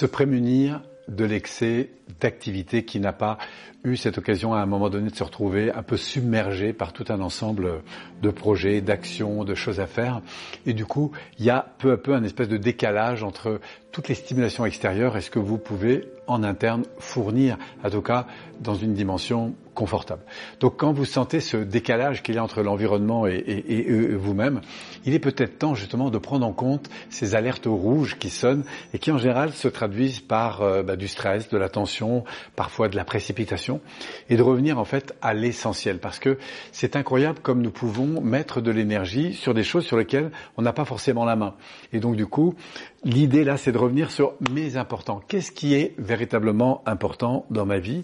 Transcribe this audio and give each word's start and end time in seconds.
se 0.00 0.06
prémunir 0.06 0.80
de 1.08 1.26
l'excès 1.26 1.90
d'activité 2.20 2.86
qui 2.86 3.00
n'a 3.00 3.12
pas 3.12 3.36
eu 3.84 3.96
cette 3.96 4.16
occasion 4.16 4.54
à 4.54 4.60
un 4.60 4.64
moment 4.64 4.88
donné 4.88 5.10
de 5.10 5.14
se 5.14 5.22
retrouver 5.22 5.70
un 5.72 5.82
peu 5.82 5.98
submergé 5.98 6.72
par 6.72 6.94
tout 6.94 7.04
un 7.10 7.20
ensemble 7.20 7.82
de 8.22 8.30
projets, 8.30 8.80
d'actions, 8.80 9.44
de 9.44 9.54
choses 9.54 9.78
à 9.78 9.86
faire. 9.86 10.22
Et 10.64 10.72
du 10.72 10.86
coup, 10.86 11.12
il 11.38 11.44
y 11.44 11.50
a 11.50 11.74
peu 11.76 11.92
à 11.92 11.98
peu 11.98 12.14
un 12.14 12.24
espèce 12.24 12.48
de 12.48 12.56
décalage 12.56 13.22
entre 13.22 13.60
toutes 13.92 14.08
les 14.08 14.14
stimulations 14.14 14.64
extérieures 14.64 15.18
et 15.18 15.20
ce 15.20 15.30
que 15.30 15.38
vous 15.38 15.58
pouvez 15.58 16.08
en 16.30 16.42
interne 16.42 16.84
fournir, 16.98 17.56
en 17.84 17.90
tout 17.90 18.02
cas 18.02 18.26
dans 18.60 18.74
une 18.74 18.94
dimension 18.94 19.54
confortable. 19.74 20.22
Donc 20.60 20.76
quand 20.76 20.92
vous 20.92 21.06
sentez 21.06 21.40
ce 21.40 21.56
décalage 21.56 22.22
qu'il 22.22 22.34
y 22.34 22.38
a 22.38 22.44
entre 22.44 22.62
l'environnement 22.62 23.26
et, 23.26 23.86
vous-même, 24.18 24.60
il 25.06 25.14
est 25.14 25.18
peut-être 25.18 25.58
temps 25.58 25.74
justement 25.74 26.10
de 26.10 26.18
prendre 26.18 26.46
en 26.46 26.52
compte 26.52 26.90
ces 27.08 27.34
alertes 27.34 27.66
rouges 27.66 28.18
qui 28.18 28.28
sonnent 28.28 28.64
et 28.92 28.98
qui 28.98 29.10
en 29.10 29.16
général 29.16 29.52
se 29.52 29.68
traduisent 29.68 30.20
par 30.20 30.60
euh, 30.60 30.82
bah, 30.82 30.96
du 30.96 31.08
stress, 31.08 31.48
de 31.48 31.56
la 31.56 31.70
tension, 31.70 32.24
parfois 32.56 32.88
de 32.88 32.96
la 32.96 33.04
précipitation, 33.04 33.80
et 34.28 34.36
de 34.36 34.42
revenir 34.42 34.78
en 34.78 34.84
fait 34.84 35.14
à 35.22 35.32
l'essentiel. 35.32 35.98
Parce 35.98 36.18
que 36.18 36.36
c'est 36.72 36.96
incroyable 36.96 37.38
comme 37.40 37.62
nous 37.62 37.70
pouvons 37.70 38.20
mettre 38.20 38.60
de 38.60 38.70
l'énergie 38.70 39.32
sur 39.32 39.54
des 39.54 39.64
choses 39.64 39.86
sur 39.86 39.96
lesquelles 39.96 40.30
on 40.58 40.62
n'a 40.62 40.72
pas 40.74 40.84
forcément 40.84 41.24
la 41.24 41.36
main. 41.36 41.54
Et 41.94 42.00
donc 42.00 42.16
du 42.16 42.26
coup, 42.26 42.54
l'idée 43.04 43.44
là, 43.44 43.56
c'est 43.56 43.72
de 43.72 43.78
revenir 43.78 44.10
sur 44.10 44.34
mes 44.50 44.76
importants. 44.76 45.22
Qu'est-ce 45.26 45.52
qui 45.52 45.74
est 45.74 45.94
véritablement 46.20 46.82
important 46.84 47.46
dans 47.48 47.64
ma 47.64 47.78
vie 47.78 48.02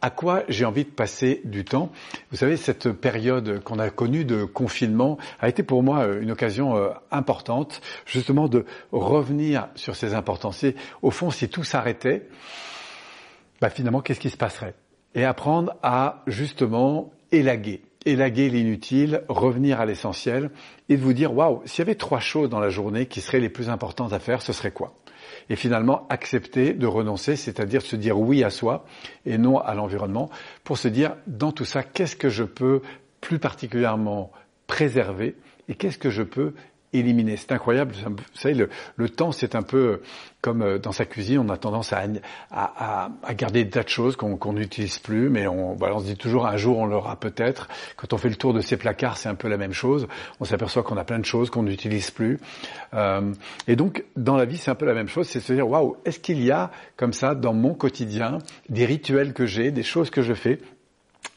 à 0.00 0.10
quoi 0.10 0.44
j'ai 0.48 0.64
envie 0.64 0.84
de 0.84 0.90
passer 0.90 1.40
du 1.44 1.64
temps? 1.64 1.90
Vous 2.30 2.36
savez, 2.36 2.56
cette 2.56 2.92
période 2.92 3.60
qu'on 3.64 3.80
a 3.80 3.90
connue 3.90 4.24
de 4.24 4.44
confinement 4.44 5.18
a 5.40 5.48
été 5.48 5.64
pour 5.64 5.82
moi 5.82 6.04
euh, 6.04 6.22
une 6.22 6.30
occasion 6.30 6.76
euh, 6.76 6.90
importante, 7.10 7.80
justement 8.04 8.46
de 8.46 8.66
revenir 8.92 9.68
sur 9.74 9.96
ces 9.96 10.14
importances. 10.14 10.62
Et 10.62 10.76
au 11.02 11.10
fond, 11.10 11.30
si 11.30 11.48
tout 11.48 11.64
s'arrêtait, 11.64 12.28
bah 13.60 13.70
finalement, 13.70 14.00
qu'est-ce 14.00 14.20
qui 14.20 14.30
se 14.30 14.36
passerait? 14.36 14.74
Et 15.16 15.24
apprendre 15.24 15.74
à 15.82 16.22
justement 16.26 17.10
élaguer 17.32 17.82
élaguer 18.04 18.48
l'inutile, 18.48 19.24
revenir 19.28 19.80
à 19.80 19.86
l'essentiel 19.86 20.50
et 20.88 20.96
de 20.96 21.02
vous 21.02 21.12
dire 21.12 21.34
waouh, 21.34 21.62
s'il 21.64 21.80
y 21.80 21.82
avait 21.82 21.96
trois 21.96 22.20
choses 22.20 22.48
dans 22.48 22.60
la 22.60 22.68
journée 22.70 23.06
qui 23.06 23.20
seraient 23.20 23.40
les 23.40 23.48
plus 23.48 23.68
importantes 23.68 24.12
à 24.12 24.20
faire, 24.20 24.42
ce 24.42 24.52
serait 24.52 24.70
quoi? 24.70 24.94
Et 25.48 25.56
finalement 25.56 26.06
accepter 26.08 26.72
de 26.72 26.86
renoncer, 26.86 27.36
c'est-à-dire 27.36 27.82
se 27.82 27.96
dire 27.96 28.18
oui 28.18 28.42
à 28.44 28.50
soi 28.50 28.84
et 29.24 29.38
non 29.38 29.58
à 29.58 29.74
l'environnement, 29.74 30.30
pour 30.64 30.78
se 30.78 30.88
dire 30.88 31.16
dans 31.26 31.52
tout 31.52 31.64
ça, 31.64 31.82
qu'est-ce 31.82 32.16
que 32.16 32.28
je 32.28 32.44
peux 32.44 32.82
plus 33.20 33.38
particulièrement 33.38 34.32
préserver 34.66 35.36
et 35.68 35.74
qu'est-ce 35.74 35.98
que 35.98 36.10
je 36.10 36.22
peux 36.22 36.54
éliminer. 36.92 37.36
C'est 37.36 37.52
incroyable. 37.52 37.94
Vous 38.04 38.16
savez, 38.34 38.66
le, 38.96 39.08
temps, 39.08 39.32
c'est 39.32 39.54
un 39.54 39.62
peu 39.62 40.00
comme 40.40 40.62
euh, 40.62 40.78
dans 40.78 40.92
sa 40.92 41.04
cuisine, 41.04 41.38
on 41.40 41.48
a 41.48 41.56
tendance 41.56 41.92
à, 41.92 43.08
garder 43.34 43.64
des 43.64 43.70
tas 43.70 43.82
de 43.82 43.88
choses 43.88 44.16
qu'on 44.16 44.52
n'utilise 44.52 44.98
plus, 44.98 45.28
mais 45.28 45.46
on 45.46 45.76
se 45.98 46.04
dit 46.04 46.16
toujours 46.16 46.46
un 46.46 46.56
jour 46.56 46.78
on 46.78 46.86
l'aura 46.86 47.18
peut-être. 47.18 47.68
Quand 47.96 48.12
on 48.12 48.18
fait 48.18 48.28
le 48.28 48.36
tour 48.36 48.54
de 48.54 48.60
ses 48.60 48.76
placards, 48.76 49.16
c'est 49.16 49.28
un 49.28 49.34
peu 49.34 49.48
la 49.48 49.56
même 49.56 49.72
chose. 49.72 50.06
On 50.40 50.44
s'aperçoit 50.44 50.82
qu'on 50.82 50.96
a 50.96 51.04
plein 51.04 51.18
de 51.18 51.24
choses 51.24 51.50
qu'on 51.50 51.64
n'utilise 51.64 52.10
plus. 52.10 52.38
Euh, 52.94 53.32
et 53.66 53.76
donc, 53.76 54.04
dans 54.16 54.36
la 54.36 54.44
vie, 54.44 54.56
c'est 54.56 54.70
un 54.70 54.76
peu 54.76 54.86
la 54.86 54.94
même 54.94 55.08
chose. 55.08 55.26
C'est 55.28 55.40
se 55.40 55.52
dire, 55.52 55.68
waouh, 55.68 55.96
est-ce 56.04 56.20
qu'il 56.20 56.42
y 56.42 56.50
a 56.50 56.70
comme 56.96 57.12
ça 57.12 57.34
dans 57.34 57.52
mon 57.52 57.74
quotidien 57.74 58.38
des 58.68 58.84
rituels 58.84 59.32
que 59.32 59.46
j'ai, 59.46 59.70
des 59.70 59.82
choses 59.82 60.10
que 60.10 60.22
je 60.22 60.34
fais, 60.34 60.60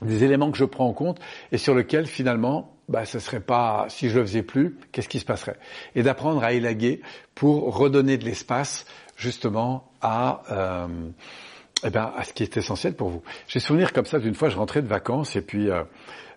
des 0.02 0.24
éléments 0.24 0.52
que 0.52 0.58
je 0.58 0.66
prends 0.66 0.88
en 0.88 0.94
compte 0.94 1.20
et 1.52 1.58
sur 1.58 1.76
lesquels 1.76 2.06
finalement 2.06 2.74
bah, 2.90 3.06
ce 3.06 3.20
serait 3.20 3.40
pas, 3.40 3.86
si 3.88 4.10
je 4.10 4.20
le 4.20 4.26
faisais 4.26 4.42
plus, 4.42 4.76
qu'est-ce 4.92 5.08
qui 5.08 5.20
se 5.20 5.26
passerait? 5.26 5.58
Et 5.96 6.02
d'apprendre 6.02 6.44
à 6.44 6.54
élaguer 6.54 7.02
pour 7.36 7.78
redonner 7.78 8.18
de 8.18 8.26
l'espace 8.26 8.86
justement 9.16 9.92
à, 10.02 10.42
euh, 10.52 10.88
eh 11.84 11.90
ben, 11.92 12.12
à 12.18 12.24
ce 12.24 12.34
qui 12.34 12.42
est 12.42 12.58
essentiel 12.58 12.96
pour 12.96 13.10
vous. 13.10 13.22
J'ai 13.48 13.60
souvenir 13.60 13.94
comme 13.94 14.06
ça 14.06 14.18
d'une 14.18 14.34
fois, 14.34 14.50
je 14.50 14.58
rentrais 14.58 14.82
de 14.82 14.88
vacances 14.88 15.36
et 15.36 15.42
puis 15.42 15.70
euh, 15.70 15.84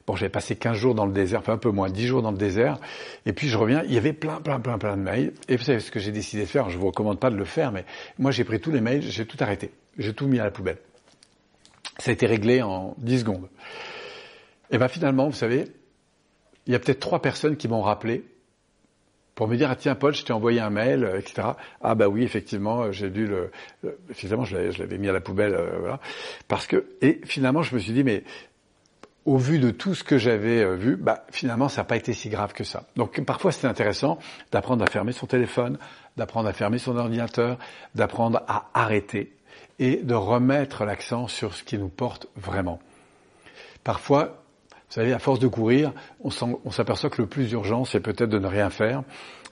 bon, 0.07 0.15
j'avais 0.15 0.29
passé 0.29 0.55
15 0.55 0.77
jours 0.77 0.95
dans 0.95 1.07
le 1.07 1.13
désert, 1.13 1.41
enfin 1.41 1.55
un 1.55 1.59
peu 1.59 1.71
moins, 1.71 1.89
10 1.89 2.07
jours 2.07 2.21
dans 2.21 2.33
le 2.33 2.37
désert, 2.37 2.79
et 3.25 3.33
puis 3.33 3.49
je 3.49 3.57
reviens, 3.57 3.83
il 3.87 3.95
y 3.95 3.97
avait 3.97 4.13
plein, 4.13 4.41
plein, 4.43 4.61
plein, 4.61 4.77
plein 4.77 4.99
de 4.99 5.03
mails. 5.03 5.33
Et 5.49 5.57
vous 5.57 5.65
savez 5.65 5.81
ce 5.81 5.91
que 5.91 6.01
j'ai 6.01 6.13
décidé 6.13 6.43
de 6.43 6.49
faire? 6.49 6.69
Je 6.69 6.77
vous 6.77 6.89
recommande 6.89 7.19
pas 7.19 7.31
de 7.31 7.37
le 7.37 7.47
faire, 7.47 7.73
mais 7.73 7.87
moi 8.19 8.31
j'ai 8.31 8.45
pris 8.45 8.61
tous 8.61 8.73
les 8.73 8.83
mails, 8.83 9.03
j'ai 9.03 9.25
tout 9.25 9.39
arrêté, 9.41 9.71
j'ai 9.97 10.13
tout 10.13 10.27
mis 10.27 10.39
à 10.39 10.45
la 10.45 10.51
poubelle. 10.51 10.79
Ça 11.99 12.11
a 12.11 12.13
été 12.13 12.27
réglé 12.27 12.61
en 12.61 12.95
10 12.99 13.21
secondes. 13.21 13.49
Et 14.71 14.77
ben 14.79 14.89
finalement, 14.89 15.29
vous 15.29 15.37
savez, 15.37 15.67
il 16.67 16.73
y 16.73 16.77
a 16.77 16.79
peut-être 16.79 17.01
trois 17.01 17.21
personnes 17.21 17.57
qui 17.57 17.69
m'ont 17.69 17.83
rappelé 17.83 18.25
pour 19.35 19.49
me 19.49 19.57
dire 19.57 19.71
ah 19.71 19.77
tiens 19.77 19.95
Paul 19.95 20.15
je 20.15 20.25
t'ai 20.25 20.33
envoyé 20.33 20.61
un 20.61 20.71
mail 20.71 21.05
euh, 21.05 21.19
etc 21.19 21.49
ah 21.81 21.95
bah 21.95 22.09
oui 22.09 22.23
effectivement 22.23 22.83
euh, 22.83 22.93
j'ai 22.93 23.11
dû 23.11 23.27
le, 23.27 23.51
effectivement 24.11 24.45
je 24.45 24.57
l'avais 24.57 24.99
mis 24.99 25.09
à 25.09 25.13
la 25.13 25.21
poubelle 25.21 25.55
euh, 25.55 25.79
voilà. 25.81 26.01
Parce 26.49 26.67
que 26.67 26.87
et 27.01 27.21
finalement 27.25 27.63
je 27.63 27.75
me 27.75 27.81
suis 27.81 27.93
dit 27.93 28.05
mais 28.05 28.25
au 29.25 29.39
vu 29.39 29.59
de 29.59 29.71
tout 29.71 29.95
ce 29.95 30.05
que 30.05 30.19
j'avais 30.19 30.77
vu 30.77 30.97
bah 30.97 31.25
finalement 31.31 31.69
ça 31.69 31.83
n'a 31.83 31.85
pas 31.85 31.97
été 31.97 32.13
si 32.13 32.29
grave 32.29 32.53
que 32.53 32.65
ça. 32.65 32.85
Donc 32.97 33.21
parfois 33.25 33.53
c'est 33.53 33.67
intéressant 33.67 34.19
d'apprendre 34.51 34.85
à 34.85 34.87
fermer 34.89 35.13
son 35.13 35.27
téléphone 35.27 35.79
d'apprendre 36.17 36.49
à 36.49 36.53
fermer 36.53 36.79
son 36.79 36.97
ordinateur 36.97 37.59
d'apprendre 37.95 38.43
à 38.49 38.69
arrêter 38.75 39.33
et 39.79 39.97
de 39.97 40.15
remettre 40.15 40.85
l'accent 40.85 41.27
sur 41.27 41.55
ce 41.55 41.63
qui 41.63 41.79
nous 41.79 41.89
porte 41.89 42.27
vraiment. 42.37 42.81
Parfois 43.83 44.42
vous 44.93 45.01
savez, 45.01 45.15
à 45.15 45.19
force 45.19 45.39
de 45.39 45.49
courir, 45.49 45.91
on 46.23 46.71
s'aperçoit 46.71 47.09
que 47.09 47.23
le 47.23 47.27
plus 47.27 47.51
urgent, 47.53 47.87
c'est 47.87 48.01
peut-être 48.01 48.29
de 48.29 48.39
ne 48.39 48.47
rien 48.47 48.69
faire. 48.69 49.05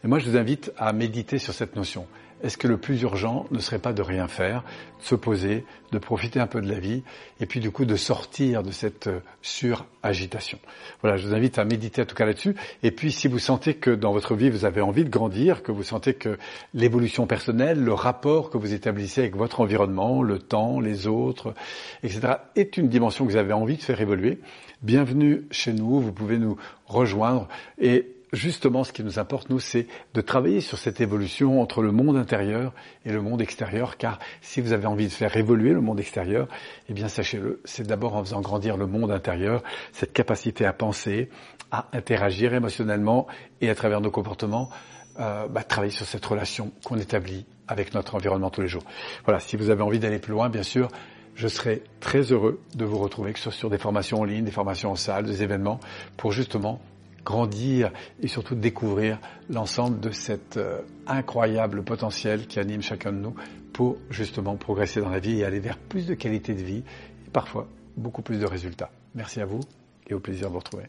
Et 0.05 0.06
moi, 0.06 0.19
je 0.19 0.28
vous 0.28 0.37
invite 0.37 0.71
à 0.77 0.93
méditer 0.93 1.39
sur 1.39 1.55
cette 1.55 1.77
notion. 1.77 2.06
Est-ce 2.43 2.56
que 2.56 2.69
le 2.69 2.78
plus 2.78 3.03
urgent 3.03 3.47
ne 3.51 3.59
serait 3.59 3.78
pas 3.78 3.93
de 3.93 4.03
rien 4.03 4.27
faire, 4.28 4.62
de 5.01 5.05
se 5.05 5.15
poser, 5.15 5.65
de 5.93 5.99
profiter 5.99 6.41
un 6.41 6.47
peu 6.47 6.61
de 6.61 6.69
la 6.69 6.78
vie, 6.78 7.03
et 7.41 7.47
puis 7.47 7.61
du 7.61 7.71
coup 7.71 7.84
de 7.84 7.97
sortir 7.97 8.62
de 8.62 8.71
cette 8.71 9.09
euh, 9.09 9.21
suragitation? 9.43 10.59
Voilà, 11.03 11.17
je 11.17 11.27
vous 11.27 11.34
invite 11.34 11.59
à 11.59 11.65
méditer 11.65 12.03
en 12.03 12.06
tout 12.06 12.15
cas 12.15 12.25
là-dessus. 12.25 12.55
Et 12.83 12.91
puis 12.91 13.12
si 13.12 13.28
vous 13.28 13.39
sentez 13.39 13.75
que 13.75 13.91
dans 13.91 14.12
votre 14.12 14.34
vie 14.34 14.49
vous 14.49 14.65
avez 14.65 14.81
envie 14.81 15.05
de 15.05 15.11
grandir, 15.11 15.62
que 15.62 15.73
vous 15.73 15.83
sentez 15.83 16.15
que 16.15 16.39
l'évolution 16.73 17.27
personnelle, 17.27 17.83
le 17.83 17.95
rapport 17.95 18.51
que 18.51 18.59
vous 18.59 18.72
établissez 18.72 19.21
avec 19.22 19.37
votre 19.37 19.61
environnement, 19.61 20.22
le 20.22 20.39
temps, 20.39 20.81
les 20.81 21.07
autres, 21.07 21.55
etc., 22.03 22.34
est 22.57 22.77
une 22.77 22.89
dimension 22.89 23.27
que 23.27 23.33
vous 23.33 23.37
avez 23.37 23.53
envie 23.53 23.77
de 23.77 23.83
faire 23.83 24.01
évoluer, 24.01 24.39
bienvenue 24.83 25.45
chez 25.51 25.72
nous, 25.72 26.01
vous 26.01 26.12
pouvez 26.12 26.39
nous 26.39 26.57
rejoindre 26.87 27.49
et 27.78 28.07
justement, 28.32 28.84
ce 28.84 28.92
qui 28.92 29.02
nous 29.02 29.18
importe, 29.18 29.50
nous, 29.50 29.60
c'est 29.60 29.86
de 30.14 30.20
travailler 30.20 30.60
sur 30.60 30.78
cette 30.78 31.00
évolution 31.00 31.60
entre 31.60 31.82
le 31.82 31.92
monde 31.92 32.16
intérieur 32.16 32.72
et 33.04 33.12
le 33.12 33.20
monde 33.20 33.42
extérieur, 33.42 33.96
car 33.96 34.18
si 34.41 34.60
vous 34.60 34.72
avez 34.72 34.86
envie 34.86 35.06
de 35.06 35.12
faire 35.12 35.36
évoluer 35.36 35.72
le 35.72 35.80
monde 35.80 36.00
extérieur, 36.00 36.48
eh 36.88 36.92
bien, 36.92 37.08
sachez-le, 37.08 37.60
c'est 37.64 37.86
d'abord 37.86 38.14
en 38.14 38.24
faisant 38.24 38.41
grandir 38.41 38.76
le 38.76 38.86
monde 38.86 39.10
intérieur, 39.10 39.62
cette 39.92 40.12
capacité 40.12 40.64
à 40.64 40.72
penser, 40.72 41.28
à 41.70 41.86
interagir 41.92 42.54
émotionnellement 42.54 43.26
et 43.60 43.70
à 43.70 43.74
travers 43.74 44.00
nos 44.00 44.10
comportements, 44.10 44.70
euh, 45.18 45.48
bah, 45.48 45.62
travailler 45.62 45.92
sur 45.92 46.06
cette 46.06 46.24
relation 46.24 46.72
qu'on 46.84 46.98
établit 46.98 47.47
avec 47.68 47.94
notre 47.94 48.14
environnement 48.14 48.50
tous 48.50 48.62
les 48.62 48.68
jours. 48.68 48.84
Voilà, 49.24 49.41
si 49.41 49.56
vous 49.56 49.70
avez 49.70 49.82
envie 49.82 49.98
d'aller 49.98 50.18
plus 50.18 50.32
loin, 50.32 50.48
bien 50.48 50.62
sûr, 50.62 50.88
je 51.34 51.48
serai 51.48 51.82
très 52.00 52.32
heureux 52.32 52.60
de 52.74 52.84
vous 52.84 52.98
retrouver, 52.98 53.32
que 53.32 53.38
ce 53.38 53.44
soit 53.44 53.52
sur 53.52 53.70
des 53.70 53.78
formations 53.78 54.20
en 54.20 54.24
ligne, 54.24 54.44
des 54.44 54.50
formations 54.50 54.91
en 54.91 54.97
salle, 54.97 55.24
des 55.24 55.42
événements, 55.42 55.80
pour 56.16 56.32
justement 56.32 56.80
grandir 57.25 57.91
et 58.22 58.28
surtout 58.28 58.54
découvrir 58.54 59.19
l'ensemble 59.48 60.00
de 60.00 60.10
cet 60.10 60.56
euh, 60.56 60.81
incroyable 61.06 61.82
potentiel 61.82 62.47
qui 62.47 62.58
anime 62.58 62.82
chacun 62.82 63.12
de 63.12 63.19
nous 63.19 63.34
pour 63.72 63.97
justement 64.10 64.56
progresser 64.56 65.00
dans 65.00 65.10
la 65.10 65.20
vie 65.20 65.41
et 65.41 65.44
aller 65.44 65.60
vers 65.60 65.78
plus 65.78 66.06
de 66.06 66.14
qualité 66.14 66.54
de 66.54 66.62
vie 66.62 66.82
et 67.26 67.30
parfois 67.32 67.69
beaucoup 67.97 68.22
plus 68.22 68.38
de 68.38 68.47
résultats. 68.47 68.91
Merci 69.14 69.41
à 69.41 69.44
vous 69.44 69.60
et 70.09 70.14
au 70.14 70.20
plaisir 70.20 70.48
de 70.48 70.53
vous 70.53 70.59
retrouver. 70.59 70.84